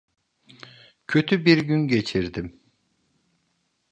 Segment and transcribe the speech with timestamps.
[1.07, 2.59] Kötü bir gün geçirdim.